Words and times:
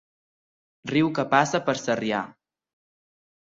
Riu 0.91 1.11
que 1.19 1.27
passa 1.35 1.63
per 1.69 1.77
Sarrià. 1.83 2.25